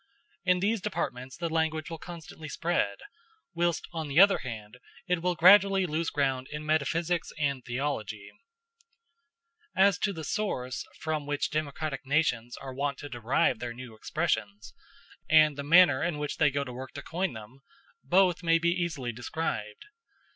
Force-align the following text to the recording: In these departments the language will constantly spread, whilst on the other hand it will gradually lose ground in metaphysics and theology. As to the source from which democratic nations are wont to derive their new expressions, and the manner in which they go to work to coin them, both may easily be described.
In 0.45 0.61
these 0.61 0.81
departments 0.81 1.37
the 1.37 1.47
language 1.47 1.91
will 1.91 1.99
constantly 1.99 2.49
spread, 2.49 2.95
whilst 3.53 3.87
on 3.91 4.07
the 4.07 4.19
other 4.19 4.39
hand 4.39 4.79
it 5.07 5.21
will 5.21 5.35
gradually 5.35 5.85
lose 5.85 6.09
ground 6.09 6.47
in 6.51 6.65
metaphysics 6.65 7.31
and 7.37 7.63
theology. 7.63 8.31
As 9.75 9.99
to 9.99 10.11
the 10.11 10.23
source 10.23 10.87
from 10.97 11.27
which 11.27 11.51
democratic 11.51 12.03
nations 12.03 12.57
are 12.57 12.73
wont 12.73 12.97
to 12.97 13.09
derive 13.09 13.59
their 13.59 13.73
new 13.75 13.93
expressions, 13.93 14.73
and 15.29 15.55
the 15.55 15.61
manner 15.61 16.01
in 16.01 16.17
which 16.17 16.37
they 16.37 16.49
go 16.49 16.63
to 16.63 16.73
work 16.73 16.93
to 16.93 17.03
coin 17.03 17.33
them, 17.33 17.59
both 18.03 18.41
may 18.41 18.55
easily 18.55 19.11
be 19.11 19.15
described. 19.17 19.85